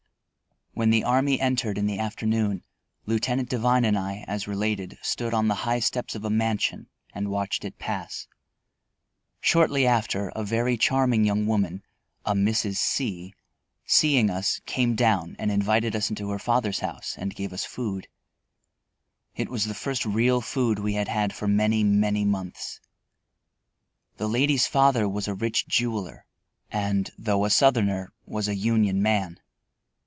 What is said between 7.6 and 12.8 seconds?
it pass. Shortly after a very charming young woman, a Mrs.